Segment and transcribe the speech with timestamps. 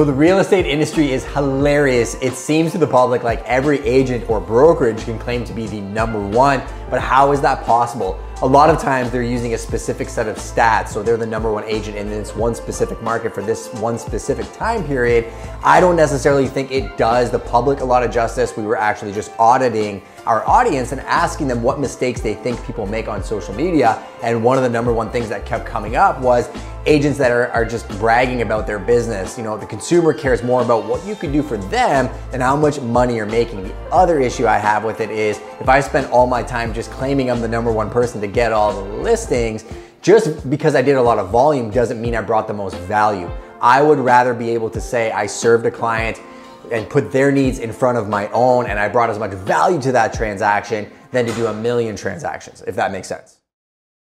[0.00, 2.16] So the real estate industry is hilarious.
[2.20, 5.80] It seems to the public like every agent or brokerage can claim to be the
[5.80, 8.18] number one, but how is that possible?
[8.42, 10.88] A lot of times they're using a specific set of stats.
[10.88, 14.52] So they're the number one agent in this one specific market for this one specific
[14.52, 15.32] time period.
[15.62, 18.56] I don't necessarily think it does the public a lot of justice.
[18.56, 22.84] We were actually just auditing our audience and asking them what mistakes they think people
[22.84, 24.04] make on social media.
[24.24, 26.48] And one of the number one things that kept coming up was
[26.86, 29.38] agents that are, are just bragging about their business.
[29.38, 32.56] You know, the consumer cares more about what you can do for them than how
[32.56, 33.62] much money you're making.
[33.62, 36.90] The other issue I have with it is if I spend all my time just
[36.90, 39.64] claiming I'm the number one person to get all the listings,
[40.02, 43.30] just because I did a lot of volume doesn't mean I brought the most value.
[43.60, 46.20] I would rather be able to say I served a client
[46.70, 49.80] and put their needs in front of my own and I brought as much value
[49.82, 53.38] to that transaction than to do a million transactions, if that makes sense.